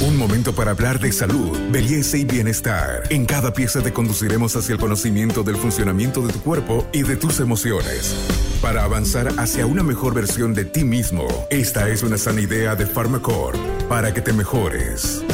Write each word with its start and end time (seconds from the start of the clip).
Un 0.00 0.16
momento 0.16 0.54
para 0.54 0.70
hablar 0.70 1.00
de 1.00 1.10
salud, 1.10 1.58
belleza 1.72 2.16
y 2.16 2.24
bienestar. 2.24 3.02
En 3.10 3.26
cada 3.26 3.52
pieza 3.52 3.82
te 3.82 3.92
conduciremos 3.92 4.54
hacia 4.54 4.74
el 4.74 4.78
conocimiento 4.78 5.42
del 5.42 5.56
funcionamiento 5.56 6.24
de 6.24 6.32
tu 6.32 6.40
cuerpo 6.40 6.86
y 6.92 7.02
de 7.02 7.16
tus 7.16 7.40
emociones. 7.40 8.14
Para 8.62 8.84
avanzar 8.84 9.26
hacia 9.38 9.66
una 9.66 9.82
mejor 9.82 10.14
versión 10.14 10.54
de 10.54 10.64
ti 10.64 10.84
mismo, 10.84 11.26
esta 11.50 11.88
es 11.88 12.04
una 12.04 12.16
sana 12.16 12.40
idea 12.40 12.76
de 12.76 12.86
Pharmacore 12.86 13.58
para 13.88 14.14
que 14.14 14.20
te 14.20 14.32
mejores. 14.32 15.24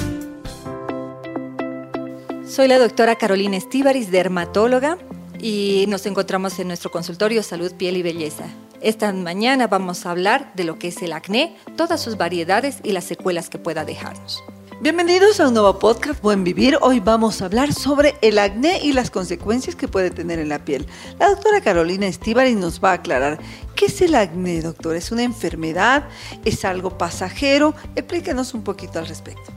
Soy 2.49 2.67
la 2.67 2.79
doctora 2.79 3.17
Carolina 3.17 3.59
Estíbaris, 3.59 4.11
dermatóloga, 4.11 4.96
y 5.39 5.85
nos 5.89 6.07
encontramos 6.07 6.59
en 6.59 6.69
nuestro 6.69 6.91
consultorio 6.91 7.43
Salud, 7.43 7.75
Piel 7.75 7.99
y 7.99 8.03
Belleza. 8.03 8.46
Esta 8.81 9.12
mañana 9.12 9.67
vamos 9.67 10.07
a 10.07 10.11
hablar 10.11 10.53
de 10.55 10.65
lo 10.65 10.79
que 10.79 10.89
es 10.89 11.03
el 11.03 11.12
acné, 11.12 11.55
todas 11.77 12.03
sus 12.03 12.17
variedades 12.17 12.79
y 12.83 12.93
las 12.93 13.05
secuelas 13.05 13.51
que 13.51 13.59
pueda 13.59 13.85
dejarnos. 13.85 14.43
Bienvenidos 14.85 15.41
a 15.41 15.48
un 15.48 15.55
nuevo 15.55 15.79
podcast 15.79 16.20
Buen 16.20 16.45
Vivir. 16.45 16.77
Hoy 16.83 17.01
vamos 17.01 17.41
a 17.41 17.47
hablar 17.47 17.73
sobre 17.73 18.16
el 18.20 18.38
acné 18.38 18.83
y 18.83 18.93
las 18.93 19.10
consecuencias 19.10 19.77
que 19.77 19.88
puede 19.88 20.10
tener 20.10 20.38
en 20.38 20.51
la 20.51 20.62
piel. 20.62 20.87
La 21.19 21.30
doctora 21.30 21.62
Carolina 21.62 22.07
Estíbaris 22.07 22.55
nos 22.55 22.84
va 22.84 22.91
a 22.91 22.97
aclarar 22.97 23.38
qué 23.77 23.87
es 23.87 24.02
el 24.02 24.15
acné, 24.15 24.60
doctor. 24.60 24.95
¿Es 24.95 25.10
una 25.10 25.23
enfermedad? 25.23 26.05
¿Es 26.45 26.66
algo 26.66 26.98
pasajero? 26.98 27.74
Explíquenos 27.97 28.52
un 28.52 28.62
poquito 28.62 28.98
al 28.98 29.07
respecto. 29.07 29.51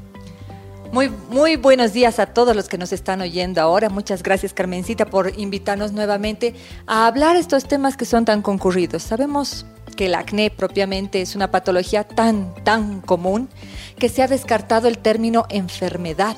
Muy, 0.94 1.12
muy 1.30 1.58
buenos 1.58 1.92
días 1.92 2.20
a 2.20 2.28
todos 2.28 2.56
los 2.56 2.70
que 2.70 2.78
nos 2.78 2.94
están 2.94 3.20
oyendo 3.20 3.60
ahora. 3.60 3.90
Muchas 3.90 4.24
gracias, 4.24 4.54
Carmencita, 4.54 5.08
por 5.08 5.38
invitarnos 5.38 5.92
nuevamente 5.92 6.56
a 6.86 7.06
hablar 7.06 7.36
estos 7.36 7.66
temas 7.66 7.98
que 7.98 8.06
son 8.06 8.24
tan 8.24 8.42
concurridos. 8.42 9.04
Sabemos 9.04 9.66
que 9.98 10.06
el 10.06 10.16
acné 10.16 10.50
propiamente 10.50 11.22
es 11.22 11.36
una 11.36 11.52
patología 11.52 12.06
tan, 12.06 12.56
tan 12.64 13.02
común 13.02 13.50
que 14.00 14.08
se 14.08 14.24
ha 14.24 14.28
descartado 14.30 14.88
el 14.88 15.00
término 15.00 15.46
enfermedad 15.50 16.38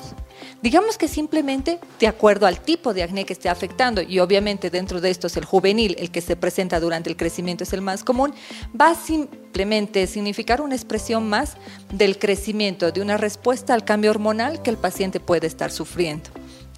Digamos 0.62 0.98
que 0.98 1.08
simplemente 1.08 1.78
de 1.98 2.06
acuerdo 2.06 2.46
al 2.46 2.60
tipo 2.60 2.92
de 2.92 3.02
acné 3.02 3.24
que 3.24 3.32
esté 3.32 3.48
afectando, 3.48 4.02
y 4.02 4.18
obviamente 4.18 4.68
dentro 4.68 5.00
de 5.00 5.10
estos 5.10 5.36
el 5.38 5.46
juvenil, 5.46 5.96
el 5.98 6.10
que 6.10 6.20
se 6.20 6.36
presenta 6.36 6.80
durante 6.80 7.08
el 7.08 7.16
crecimiento 7.16 7.64
es 7.64 7.72
el 7.72 7.80
más 7.80 8.04
común, 8.04 8.34
va 8.78 8.90
a 8.90 8.94
simplemente 8.94 10.06
significar 10.06 10.60
una 10.60 10.74
expresión 10.74 11.28
más 11.28 11.56
del 11.92 12.18
crecimiento, 12.18 12.92
de 12.92 13.00
una 13.00 13.16
respuesta 13.16 13.72
al 13.72 13.84
cambio 13.84 14.10
hormonal 14.10 14.60
que 14.60 14.70
el 14.70 14.76
paciente 14.76 15.18
puede 15.18 15.46
estar 15.46 15.70
sufriendo. 15.70 16.28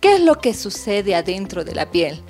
¿Qué 0.01 0.15
es 0.15 0.21
lo 0.21 0.39
que 0.41 0.55
sucede 0.55 1.15
adentro 1.15 1.65
de 1.65 1.75
la 1.75 1.91
piel? 1.91 2.21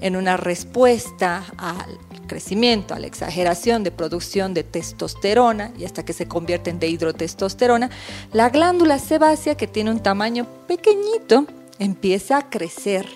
En 0.00 0.14
una 0.14 0.36
respuesta 0.36 1.44
al 1.56 1.98
crecimiento, 2.28 2.94
a 2.94 3.00
la 3.00 3.08
exageración 3.08 3.82
de 3.82 3.90
producción 3.90 4.54
de 4.54 4.62
testosterona 4.62 5.72
y 5.76 5.84
hasta 5.84 6.04
que 6.04 6.12
se 6.12 6.28
convierte 6.28 6.70
en 6.70 6.78
dehidrotestosterona, 6.78 7.90
la 8.32 8.50
glándula 8.50 9.00
sebácea, 9.00 9.56
que 9.56 9.66
tiene 9.66 9.90
un 9.90 10.00
tamaño 10.00 10.46
pequeñito, 10.68 11.46
empieza 11.80 12.38
a 12.38 12.50
crecer 12.50 13.06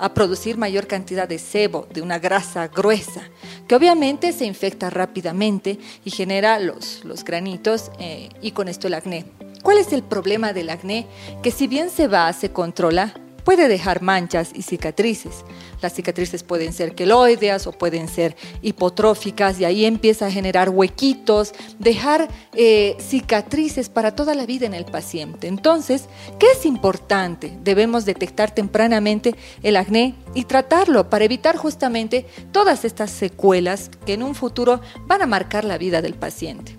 a 0.00 0.14
producir 0.14 0.56
mayor 0.56 0.86
cantidad 0.86 1.28
de 1.28 1.38
sebo, 1.38 1.86
de 1.92 2.00
una 2.00 2.18
grasa 2.18 2.68
gruesa, 2.68 3.22
que 3.68 3.74
obviamente 3.74 4.32
se 4.32 4.46
infecta 4.46 4.88
rápidamente 4.88 5.78
y 6.04 6.10
genera 6.10 6.58
los, 6.58 7.04
los 7.04 7.22
granitos 7.22 7.90
eh, 7.98 8.30
y 8.40 8.52
con 8.52 8.68
esto 8.68 8.86
el 8.86 8.94
acné. 8.94 9.26
¿Cuál 9.62 9.76
es 9.76 9.92
el 9.92 10.02
problema 10.02 10.54
del 10.54 10.70
acné? 10.70 11.06
Que 11.42 11.50
si 11.50 11.66
bien 11.66 11.90
se 11.90 12.08
va, 12.08 12.32
se 12.32 12.50
controla, 12.50 13.12
puede 13.44 13.68
dejar 13.68 14.02
manchas 14.02 14.50
y 14.54 14.62
cicatrices. 14.62 15.44
Las 15.80 15.94
cicatrices 15.94 16.42
pueden 16.42 16.72
ser 16.72 16.94
queloideas 16.94 17.66
o 17.66 17.72
pueden 17.72 18.08
ser 18.08 18.36
hipotróficas 18.62 19.58
y 19.60 19.64
ahí 19.64 19.84
empieza 19.84 20.26
a 20.26 20.30
generar 20.30 20.68
huequitos, 20.68 21.52
dejar 21.78 22.28
eh, 22.54 22.96
cicatrices 23.00 23.88
para 23.88 24.14
toda 24.14 24.34
la 24.34 24.46
vida 24.46 24.66
en 24.66 24.74
el 24.74 24.84
paciente. 24.84 25.48
Entonces, 25.48 26.04
¿qué 26.38 26.46
es 26.52 26.66
importante? 26.66 27.56
Debemos 27.62 28.04
detectar 28.04 28.54
tempranamente 28.54 29.34
el 29.62 29.76
acné 29.76 30.14
y 30.34 30.44
tratarlo 30.44 31.08
para 31.08 31.24
evitar 31.24 31.56
justamente 31.56 32.26
todas 32.52 32.84
estas 32.84 33.10
secuelas 33.10 33.90
que 34.04 34.14
en 34.14 34.22
un 34.22 34.34
futuro 34.34 34.80
van 35.06 35.22
a 35.22 35.26
marcar 35.26 35.64
la 35.64 35.78
vida 35.78 36.02
del 36.02 36.14
paciente. 36.14 36.76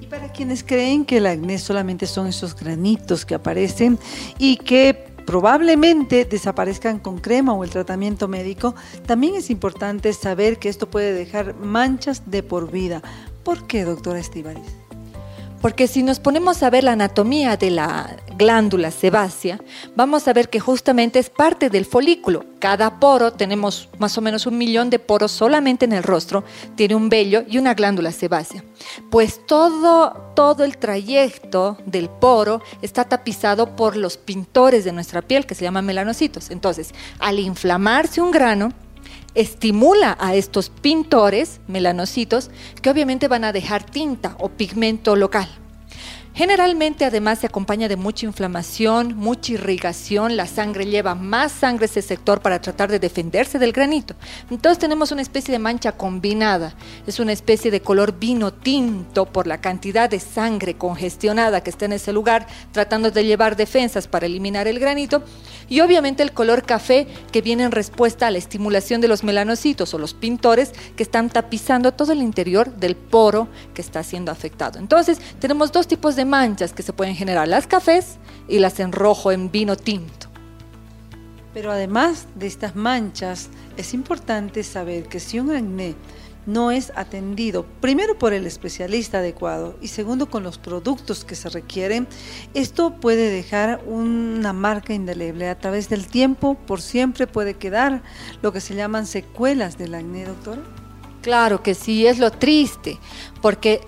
Y 0.00 0.06
para 0.06 0.32
quienes 0.32 0.64
creen 0.64 1.04
que 1.04 1.18
el 1.18 1.26
acné 1.26 1.58
solamente 1.58 2.06
son 2.06 2.26
esos 2.26 2.54
granitos 2.54 3.24
que 3.24 3.34
aparecen 3.34 3.98
y 4.38 4.56
que 4.56 5.07
probablemente 5.28 6.24
desaparezcan 6.24 7.00
con 7.00 7.18
crema 7.18 7.52
o 7.52 7.62
el 7.62 7.68
tratamiento 7.68 8.28
médico, 8.28 8.74
también 9.04 9.34
es 9.34 9.50
importante 9.50 10.14
saber 10.14 10.58
que 10.58 10.70
esto 10.70 10.88
puede 10.88 11.12
dejar 11.12 11.54
manchas 11.54 12.30
de 12.30 12.42
por 12.42 12.70
vida. 12.70 13.02
¿Por 13.42 13.66
qué, 13.66 13.84
doctora 13.84 14.20
Estíbaliz? 14.20 14.87
Porque 15.60 15.88
si 15.88 16.02
nos 16.02 16.20
ponemos 16.20 16.62
a 16.62 16.70
ver 16.70 16.84
la 16.84 16.92
anatomía 16.92 17.56
de 17.56 17.70
la 17.70 18.16
glándula 18.36 18.90
sebácea, 18.90 19.60
vamos 19.96 20.28
a 20.28 20.32
ver 20.32 20.48
que 20.48 20.60
justamente 20.60 21.18
es 21.18 21.30
parte 21.30 21.68
del 21.68 21.84
folículo. 21.84 22.44
Cada 22.60 23.00
poro, 23.00 23.32
tenemos 23.32 23.88
más 23.98 24.16
o 24.16 24.20
menos 24.20 24.46
un 24.46 24.56
millón 24.56 24.90
de 24.90 25.00
poros 25.00 25.32
solamente 25.32 25.84
en 25.84 25.92
el 25.92 26.04
rostro, 26.04 26.44
tiene 26.76 26.94
un 26.94 27.08
vello 27.08 27.42
y 27.48 27.58
una 27.58 27.74
glándula 27.74 28.12
sebácea. 28.12 28.62
Pues 29.10 29.44
todo, 29.46 30.32
todo 30.36 30.64
el 30.64 30.78
trayecto 30.78 31.76
del 31.86 32.08
poro 32.08 32.62
está 32.80 33.04
tapizado 33.04 33.74
por 33.74 33.96
los 33.96 34.16
pintores 34.16 34.84
de 34.84 34.92
nuestra 34.92 35.22
piel, 35.22 35.46
que 35.46 35.56
se 35.56 35.64
llaman 35.64 35.86
melanocitos. 35.86 36.50
Entonces, 36.50 36.94
al 37.18 37.40
inflamarse 37.40 38.20
un 38.20 38.30
grano, 38.30 38.72
estimula 39.34 40.16
a 40.20 40.34
estos 40.34 40.70
pintores 40.70 41.60
melanocitos 41.68 42.50
que 42.82 42.90
obviamente 42.90 43.28
van 43.28 43.44
a 43.44 43.52
dejar 43.52 43.84
tinta 43.84 44.36
o 44.38 44.48
pigmento 44.48 45.16
local. 45.16 45.48
Generalmente 46.34 47.04
además 47.04 47.40
se 47.40 47.46
acompaña 47.46 47.88
de 47.88 47.96
mucha 47.96 48.24
inflamación, 48.24 49.16
mucha 49.16 49.54
irrigación, 49.54 50.36
la 50.36 50.46
sangre 50.46 50.86
lleva 50.86 51.16
más 51.16 51.50
sangre 51.50 51.84
a 51.84 51.86
ese 51.86 52.00
sector 52.00 52.40
para 52.40 52.60
tratar 52.60 52.90
de 52.90 53.00
defenderse 53.00 53.58
del 53.58 53.72
granito. 53.72 54.14
Entonces 54.50 54.78
tenemos 54.78 55.10
una 55.10 55.22
especie 55.22 55.50
de 55.50 55.58
mancha 55.58 55.92
combinada, 55.92 56.74
es 57.06 57.18
una 57.18 57.32
especie 57.32 57.70
de 57.70 57.80
color 57.80 58.18
vino 58.18 58.52
tinto 58.52 59.26
por 59.26 59.48
la 59.48 59.60
cantidad 59.60 60.08
de 60.08 60.20
sangre 60.20 60.74
congestionada 60.74 61.62
que 61.62 61.70
está 61.70 61.86
en 61.86 61.94
ese 61.94 62.12
lugar, 62.12 62.46
tratando 62.70 63.10
de 63.10 63.24
llevar 63.24 63.56
defensas 63.56 64.06
para 64.06 64.26
eliminar 64.26 64.68
el 64.68 64.78
granito, 64.78 65.24
y 65.68 65.80
obviamente 65.80 66.22
el 66.22 66.32
color 66.32 66.62
café 66.62 67.06
que 67.32 67.42
viene 67.42 67.64
en 67.64 67.72
respuesta 67.72 68.26
a 68.26 68.30
la 68.30 68.38
estimulación 68.38 69.00
de 69.00 69.08
los 69.08 69.24
melanocitos 69.24 69.92
o 69.92 69.98
los 69.98 70.14
pintores 70.14 70.72
que 70.96 71.02
están 71.02 71.30
tapizando 71.30 71.92
todo 71.92 72.12
el 72.12 72.22
interior 72.22 72.74
del 72.76 72.96
poro 72.96 73.48
que 73.74 73.82
está 73.82 74.02
siendo 74.02 74.32
afectado. 74.32 74.78
Entonces 74.78 75.18
tenemos 75.40 75.72
dos 75.72 75.86
tipos 75.86 76.16
de 76.16 76.17
manchas 76.24 76.72
que 76.72 76.82
se 76.82 76.92
pueden 76.92 77.14
generar, 77.14 77.48
las 77.48 77.66
cafés 77.66 78.18
y 78.48 78.58
las 78.58 78.80
en 78.80 78.92
rojo, 78.92 79.32
en 79.32 79.50
vino 79.50 79.76
tinto. 79.76 80.28
Pero 81.54 81.72
además 81.72 82.26
de 82.34 82.46
estas 82.46 82.76
manchas, 82.76 83.48
es 83.76 83.94
importante 83.94 84.62
saber 84.62 85.08
que 85.08 85.20
si 85.20 85.40
un 85.40 85.50
acné 85.50 85.94
no 86.46 86.70
es 86.70 86.92
atendido, 86.96 87.66
primero 87.80 88.18
por 88.18 88.32
el 88.32 88.46
especialista 88.46 89.18
adecuado 89.18 89.76
y 89.82 89.88
segundo 89.88 90.30
con 90.30 90.42
los 90.42 90.56
productos 90.56 91.24
que 91.24 91.34
se 91.34 91.50
requieren, 91.50 92.08
esto 92.54 93.00
puede 93.00 93.30
dejar 93.30 93.82
una 93.86 94.52
marca 94.52 94.94
indeleble. 94.94 95.48
A 95.48 95.58
través 95.58 95.88
del 95.88 96.06
tiempo, 96.06 96.54
por 96.54 96.80
siempre 96.80 97.26
puede 97.26 97.54
quedar 97.54 98.02
lo 98.40 98.52
que 98.52 98.60
se 98.60 98.74
llaman 98.74 99.06
secuelas 99.06 99.76
del 99.76 99.94
acné, 99.94 100.24
doctora. 100.24 100.62
Claro 101.28 101.62
que 101.62 101.74
sí, 101.74 102.06
es 102.06 102.18
lo 102.18 102.30
triste, 102.30 102.98
porque 103.42 103.84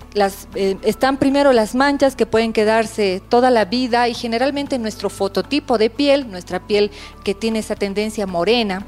eh, 0.53 0.77
están 0.83 1.17
primero 1.17 1.53
las 1.53 1.73
manchas 1.73 2.15
que 2.15 2.27
pueden 2.27 2.53
quedarse 2.53 3.19
toda 3.29 3.49
la 3.49 3.65
vida 3.65 4.07
y 4.07 4.13
generalmente 4.13 4.77
nuestro 4.77 5.09
fototipo 5.09 5.79
de 5.79 5.89
piel, 5.89 6.29
nuestra 6.29 6.59
piel 6.67 6.91
que 7.23 7.33
tiene 7.33 7.57
esa 7.57 7.73
tendencia 7.73 8.27
morena, 8.27 8.85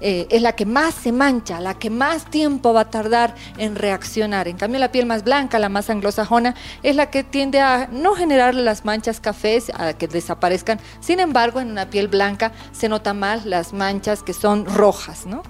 eh, 0.00 0.26
es 0.30 0.42
la 0.42 0.56
que 0.56 0.66
más 0.66 0.96
se 0.96 1.12
mancha, 1.12 1.60
la 1.60 1.74
que 1.74 1.90
más 1.90 2.28
tiempo 2.28 2.72
va 2.72 2.80
a 2.80 2.90
tardar 2.90 3.36
en 3.56 3.76
reaccionar. 3.76 4.48
En 4.48 4.56
cambio, 4.56 4.80
la 4.80 4.90
piel 4.90 5.06
más 5.06 5.22
blanca, 5.22 5.60
la 5.60 5.68
más 5.68 5.88
anglosajona, 5.88 6.56
es 6.82 6.96
la 6.96 7.08
que 7.08 7.22
tiende 7.22 7.60
a 7.60 7.86
no 7.86 8.16
generar 8.16 8.56
las 8.56 8.84
manchas 8.84 9.20
cafés, 9.20 9.70
a 9.76 9.92
que 9.92 10.08
desaparezcan. 10.08 10.80
Sin 10.98 11.20
embargo, 11.20 11.60
en 11.60 11.70
una 11.70 11.86
piel 11.88 12.08
blanca 12.08 12.50
se 12.72 12.88
nota 12.88 13.14
más 13.14 13.46
las 13.46 13.72
manchas 13.72 14.24
que 14.24 14.32
son 14.32 14.66
rojas, 14.66 15.24
¿no? 15.24 15.44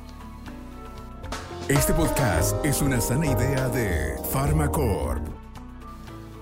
Este 1.68 1.92
podcast 1.94 2.56
es 2.66 2.82
una 2.82 3.00
sana 3.00 3.24
idea 3.26 3.68
de 3.68 4.16
Pharmacorp. 4.32 5.22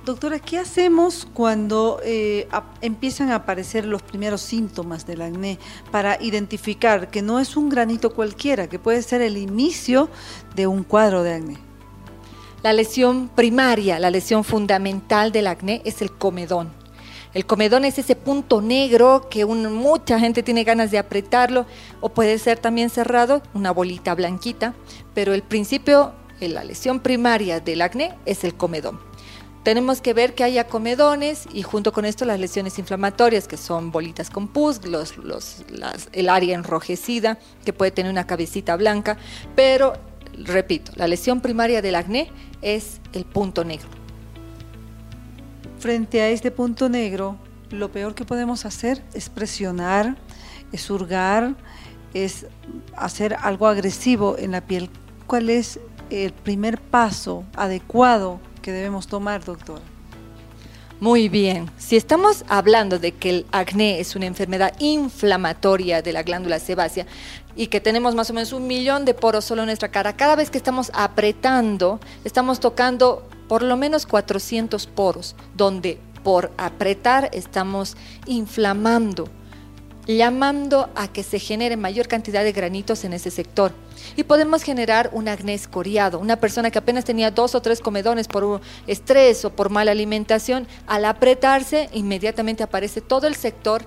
Doctora, 0.07 0.39
¿qué 0.39 0.59
hacemos 0.59 1.29
cuando 1.35 2.01
eh, 2.03 2.49
empiezan 2.81 3.31
a 3.31 3.37
aparecer 3.37 3.85
los 3.85 4.01
primeros 4.01 4.41
síntomas 4.41 5.07
del 5.07 5.21
acné 5.21 5.59
para 5.91 6.21
identificar 6.23 7.11
que 7.11 7.21
no 7.21 7.39
es 7.39 7.59
un 7.59 7.69
granito 7.69 8.15
cualquiera, 8.15 8.69
que 8.69 8.79
puede 8.79 9.03
ser 9.03 9.21
el 9.21 9.37
inicio 9.37 10.09
de 10.57 10.67
un 10.67 10.85
cuadro 10.85 11.23
de 11.23 11.35
acné? 11.35 11.59
La 12.63 12.73
lesión 12.73 13.29
primaria, 13.29 13.99
la 13.99 14.11
lesión 14.11 14.43
fundamental 14.43 15.33
del 15.33 15.49
acné 15.49 15.83
es 15.85 16.01
el 16.01 16.13
comedón. 16.13 16.80
El 17.33 17.47
comedón 17.47 17.85
es 17.85 17.97
ese 17.97 18.17
punto 18.17 18.61
negro 18.61 19.29
que 19.31 19.45
mucha 19.47 20.19
gente 20.19 20.43
tiene 20.43 20.65
ganas 20.65 20.91
de 20.91 20.99
apretarlo 20.99 21.65
o 22.01 22.09
puede 22.09 22.39
ser 22.39 22.59
también 22.59 22.91
cerrado, 22.91 23.41
una 23.55 23.71
bolita 23.71 24.15
blanquita, 24.17 24.75
pero 25.15 25.33
el 25.33 25.43
principio, 25.43 26.13
la 26.41 26.65
lesión 26.65 26.99
primaria 26.99 27.61
del 27.61 27.83
acné 27.83 28.17
es 28.27 28.43
el 28.43 28.55
comedón. 28.55 28.99
tenemos 29.63 30.01
que 30.01 30.15
ver 30.15 30.35
que 30.35 30.43
haya 30.43 30.67
comedones 30.67 31.47
y 31.53 31.63
junto 31.63 31.93
con 31.93 32.05
esto 32.05 32.25
las 32.25 32.41
lesiones 32.41 32.79
inflamatorias, 32.79 33.47
que 33.47 33.59
son 33.59 33.93
bolitas 33.93 34.31
con 34.31 34.49
pus, 34.49 34.81
el 36.13 36.29
área 36.29 36.55
enrojecida, 36.57 37.39
que 37.65 37.73
puede 37.73 37.91
tener 37.91 38.11
una 38.11 38.27
cabecita 38.27 38.75
blanca, 38.77 39.19
pero 39.55 39.93
repito, 40.33 40.93
la 40.97 41.07
lesión 41.07 41.41
primaria 41.41 41.83
del 41.83 41.95
acné 41.95 42.33
es 42.63 43.01
el 43.13 43.25
punto 43.25 43.63
negro. 43.63 44.00
Frente 45.81 46.21
a 46.21 46.29
este 46.29 46.51
punto 46.51 46.91
negro, 46.91 47.37
lo 47.71 47.91
peor 47.91 48.15
que 48.15 48.27
podemos 48.27 48.67
hacer 48.67 49.03
es 49.15 49.31
presionar, 49.31 50.15
es 50.73 50.91
hurgar, 50.91 51.55
es 52.13 52.45
hacer 52.95 53.35
algo 53.41 53.67
agresivo 53.67 54.37
en 54.37 54.51
la 54.51 54.61
piel. 54.61 54.91
¿Cuál 55.27 55.49
es 55.49 55.81
el 56.11 56.35
primer 56.35 56.79
paso 56.79 57.45
adecuado 57.57 58.41
que 58.61 58.73
debemos 58.73 59.07
tomar, 59.07 59.43
doctor? 59.43 59.81
Muy 61.01 61.31
bien. 61.31 61.71
Si 61.79 61.97
estamos 61.97 62.45
hablando 62.47 62.99
de 62.99 63.13
que 63.13 63.31
el 63.31 63.47
acné 63.51 64.01
es 64.01 64.15
una 64.15 64.27
enfermedad 64.27 64.75
inflamatoria 64.81 66.03
de 66.03 66.13
la 66.13 66.23
glándula 66.23 66.59
sebácea 66.59 67.07
y 67.57 67.69
que 67.69 67.81
tenemos 67.81 68.15
más 68.15 68.29
o 68.29 68.35
menos 68.35 68.53
un 68.53 68.67
millón 68.67 69.07
de 69.07 69.15
poros 69.15 69.47
solo 69.47 69.63
en 69.63 69.67
nuestra 69.69 69.91
cara, 69.91 70.15
cada 70.15 70.37
vez 70.37 70.51
que 70.51 70.59
estamos 70.59 70.91
apretando, 70.93 72.01
estamos 72.23 72.61
tocando 72.61 73.30
por 73.51 73.65
lo 73.65 73.77
menos 73.77 74.07
400 74.07 74.87
poros, 74.87 75.35
donde 75.57 75.99
por 76.23 76.53
apretar 76.57 77.31
estamos 77.33 77.97
inflamando 78.27 79.29
llamando 80.07 80.89
a 80.95 81.09
que 81.09 81.25
se 81.25 81.41
genere 81.41 81.77
mayor 81.77 82.07
cantidad 82.07 82.45
de 82.45 82.53
granitos 82.53 83.05
en 83.05 83.13
ese 83.13 83.33
sector. 83.33 83.73
Y 84.17 84.23
podemos 84.23 84.63
generar 84.63 85.11
un 85.13 85.27
acné 85.27 85.55
escoriado. 85.55 86.21
Una 86.21 86.37
persona 86.37 86.71
que 86.71 86.79
apenas 86.79 87.05
tenía 87.05 87.33
dos 87.33 87.57
o 87.57 87.61
tres 87.61 87.81
comedones 87.81 88.29
por 88.29 88.61
estrés 88.87 89.45
o 89.45 89.51
por 89.51 89.69
mala 89.69 89.91
alimentación, 89.91 90.69
al 90.87 91.05
apretarse, 91.05 91.91
inmediatamente 91.93 92.63
aparece 92.63 93.01
todo 93.01 93.27
el 93.27 93.35
sector 93.35 93.83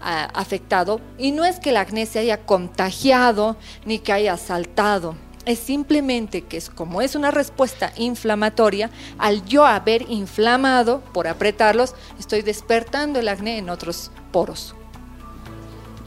ah, 0.00 0.28
afectado. 0.32 1.00
Y 1.18 1.32
no 1.32 1.44
es 1.44 1.58
que 1.58 1.70
el 1.70 1.76
acné 1.76 2.06
se 2.06 2.20
haya 2.20 2.38
contagiado 2.38 3.56
ni 3.84 3.98
que 3.98 4.12
haya 4.12 4.36
saltado. 4.36 5.16
Es 5.48 5.60
simplemente 5.60 6.42
que 6.42 6.58
es 6.58 6.68
como 6.68 7.00
es 7.00 7.14
una 7.14 7.30
respuesta 7.30 7.90
inflamatoria, 7.96 8.90
al 9.16 9.46
yo 9.46 9.64
haber 9.64 10.04
inflamado 10.10 11.00
por 11.14 11.26
apretarlos, 11.26 11.94
estoy 12.18 12.42
despertando 12.42 13.18
el 13.18 13.28
acné 13.28 13.56
en 13.56 13.70
otros 13.70 14.10
poros. 14.30 14.74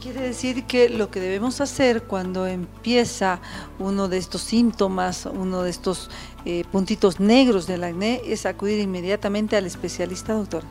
Quiere 0.00 0.20
decir 0.20 0.62
que 0.62 0.88
lo 0.88 1.10
que 1.10 1.18
debemos 1.18 1.60
hacer 1.60 2.04
cuando 2.04 2.46
empieza 2.46 3.40
uno 3.80 4.06
de 4.06 4.18
estos 4.18 4.42
síntomas, 4.42 5.26
uno 5.26 5.64
de 5.64 5.70
estos 5.70 6.08
eh, 6.44 6.62
puntitos 6.70 7.18
negros 7.18 7.66
del 7.66 7.82
acné, 7.82 8.20
es 8.24 8.46
acudir 8.46 8.78
inmediatamente 8.78 9.56
al 9.56 9.66
especialista, 9.66 10.34
doctor. 10.34 10.62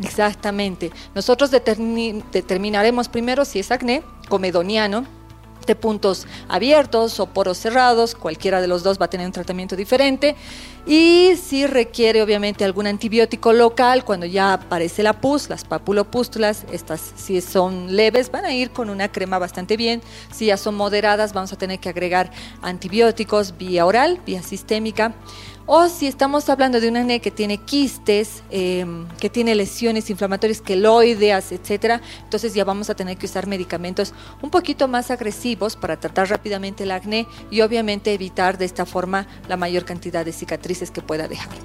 Exactamente. 0.00 0.92
Nosotros 1.12 1.50
determinaremos 1.50 3.08
primero 3.08 3.44
si 3.44 3.58
es 3.58 3.72
acné 3.72 4.04
comedoniano, 4.28 5.23
de 5.66 5.76
puntos 5.76 6.26
abiertos 6.48 7.20
o 7.20 7.26
poros 7.26 7.58
cerrados, 7.58 8.14
cualquiera 8.14 8.60
de 8.60 8.66
los 8.66 8.82
dos 8.82 9.00
va 9.00 9.06
a 9.06 9.10
tener 9.10 9.26
un 9.26 9.32
tratamiento 9.32 9.76
diferente. 9.76 10.36
Y 10.86 11.36
si 11.42 11.66
requiere 11.66 12.22
obviamente 12.22 12.64
algún 12.64 12.86
antibiótico 12.86 13.54
local, 13.54 14.04
cuando 14.04 14.26
ya 14.26 14.52
aparece 14.52 15.02
la 15.02 15.14
pus, 15.20 15.48
las 15.48 15.64
papulopústulas, 15.64 16.64
estas 16.72 17.00
si 17.16 17.40
son 17.40 17.96
leves 17.96 18.30
van 18.30 18.44
a 18.44 18.52
ir 18.52 18.70
con 18.70 18.90
una 18.90 19.10
crema 19.10 19.38
bastante 19.38 19.78
bien. 19.78 20.02
Si 20.30 20.46
ya 20.46 20.58
son 20.58 20.74
moderadas 20.74 21.32
vamos 21.32 21.52
a 21.54 21.56
tener 21.56 21.78
que 21.78 21.88
agregar 21.88 22.30
antibióticos 22.60 23.56
vía 23.56 23.86
oral, 23.86 24.20
vía 24.26 24.42
sistémica. 24.42 25.14
O 25.66 25.88
si 25.88 26.06
estamos 26.06 26.50
hablando 26.50 26.78
de 26.78 26.90
un 26.90 26.98
acné 26.98 27.20
que 27.20 27.30
tiene 27.30 27.56
quistes, 27.56 28.42
em, 28.50 29.08
que 29.18 29.30
tiene 29.30 29.54
lesiones 29.54 30.10
inflamatorias 30.10 30.60
queloideas, 30.60 31.52
etcétera, 31.52 32.02
entonces 32.22 32.52
ya 32.52 32.64
vamos 32.64 32.90
a 32.90 32.94
tener 32.94 33.16
que 33.16 33.24
usar 33.24 33.46
medicamentos 33.46 34.12
un 34.42 34.50
poquito 34.50 34.88
más 34.88 35.10
agresivos 35.10 35.74
para 35.74 35.98
tratar 35.98 36.28
rápidamente 36.28 36.82
el 36.82 36.90
acné 36.90 37.26
y 37.50 37.62
obviamente 37.62 38.12
evitar 38.12 38.58
de 38.58 38.66
esta 38.66 38.84
forma 38.84 39.26
la 39.48 39.56
mayor 39.56 39.86
cantidad 39.86 40.22
de 40.22 40.32
cicatrices 40.32 40.90
que 40.90 41.00
pueda 41.00 41.28
dejar. 41.28 41.56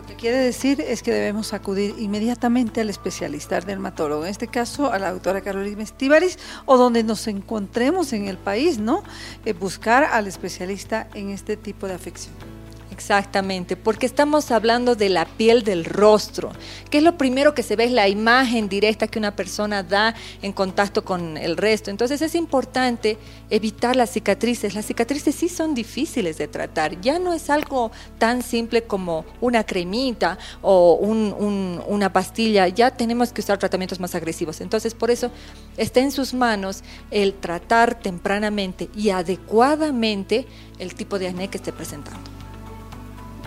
Lo 0.00 0.06
que 0.06 0.14
quiere 0.14 0.36
decir 0.36 0.80
es 0.80 1.02
que 1.02 1.10
debemos 1.10 1.52
acudir 1.52 1.96
inmediatamente 1.98 2.82
al 2.82 2.88
especialista, 2.88 3.56
al 3.56 3.64
dermatólogo, 3.64 4.26
en 4.26 4.30
este 4.30 4.46
caso 4.46 4.92
a 4.92 4.98
la 5.00 5.10
doctora 5.10 5.40
Carolina 5.40 5.82
Estivaris, 5.82 6.38
o 6.66 6.76
donde 6.76 7.02
nos 7.02 7.26
encontremos 7.26 8.12
en 8.12 8.28
el 8.28 8.38
país, 8.38 8.78
¿no? 8.78 9.02
Eh, 9.44 9.54
buscar 9.54 10.04
al 10.04 10.28
especialista 10.28 11.08
en 11.14 11.30
este 11.30 11.56
tipo 11.56 11.88
de 11.88 11.94
afección. 11.94 12.57
Exactamente, 12.98 13.76
porque 13.76 14.06
estamos 14.06 14.50
hablando 14.50 14.96
de 14.96 15.08
la 15.08 15.24
piel 15.24 15.62
del 15.62 15.84
rostro, 15.84 16.50
que 16.90 16.98
es 16.98 17.04
lo 17.04 17.16
primero 17.16 17.54
que 17.54 17.62
se 17.62 17.76
ve, 17.76 17.84
es 17.84 17.92
la 17.92 18.08
imagen 18.08 18.68
directa 18.68 19.06
que 19.06 19.20
una 19.20 19.36
persona 19.36 19.84
da 19.84 20.16
en 20.42 20.52
contacto 20.52 21.04
con 21.04 21.36
el 21.36 21.56
resto. 21.56 21.92
Entonces 21.92 22.20
es 22.22 22.34
importante 22.34 23.16
evitar 23.50 23.94
las 23.94 24.10
cicatrices. 24.10 24.74
Las 24.74 24.84
cicatrices 24.86 25.32
sí 25.36 25.48
son 25.48 25.76
difíciles 25.76 26.38
de 26.38 26.48
tratar, 26.48 27.00
ya 27.00 27.20
no 27.20 27.32
es 27.32 27.50
algo 27.50 27.92
tan 28.18 28.42
simple 28.42 28.82
como 28.82 29.24
una 29.40 29.62
cremita 29.62 30.36
o 30.60 30.94
una 30.94 32.12
pastilla, 32.12 32.66
ya 32.66 32.90
tenemos 32.90 33.32
que 33.32 33.42
usar 33.42 33.58
tratamientos 33.58 34.00
más 34.00 34.16
agresivos. 34.16 34.60
Entonces 34.60 34.94
por 34.94 35.12
eso 35.12 35.30
está 35.76 36.00
en 36.00 36.10
sus 36.10 36.34
manos 36.34 36.82
el 37.12 37.34
tratar 37.34 38.00
tempranamente 38.00 38.90
y 38.96 39.10
adecuadamente 39.10 40.46
el 40.80 40.96
tipo 40.96 41.20
de 41.20 41.28
acné 41.28 41.46
que 41.46 41.58
esté 41.58 41.72
presentando. 41.72 42.37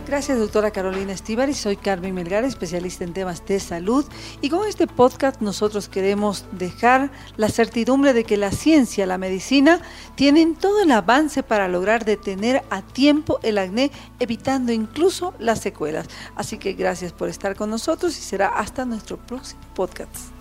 Gracias, 0.08 0.40
doctora 0.40 0.72
Carolina 0.72 1.14
Estíbal. 1.14 1.54
Soy 1.54 1.78
Carmen 1.78 2.14
Melgar, 2.14 2.44
especialista 2.44 3.04
en 3.04 3.14
temas 3.14 3.46
de 3.46 3.60
salud. 3.60 4.04
Y 4.42 4.50
con 4.50 4.68
este 4.68 4.88
podcast 4.88 5.42
nosotros 5.42 5.88
queremos 5.88 6.46
dejar 6.52 7.12
la 7.38 7.50
certidumbre 7.50 8.14
de 8.14 8.24
que 8.24 8.36
la 8.36 8.52
ciencia, 8.52 9.06
la 9.06 9.18
medicina, 9.18 9.80
tienen 10.16 10.56
todo 10.56 10.82
el 10.82 10.92
avance 10.92 11.44
para 11.44 11.68
lograr 11.68 12.04
detener 12.04 12.64
a 12.70 12.82
tiempo 12.82 13.40
el 13.44 13.58
acné, 13.58 13.92
evitando 14.20 14.72
incluso 14.72 15.34
las 15.40 15.62
secuelas. 15.62 16.08
Así 16.36 16.58
que 16.58 16.74
gracias 16.74 17.14
por 17.14 17.30
estar 17.30 17.56
con 17.56 17.70
nosotros 17.70 18.18
y 18.18 18.22
será 18.22 18.48
hasta 18.48 18.86
nuestro 18.86 19.18
próximo 19.18 19.62
podcast. 19.76 20.41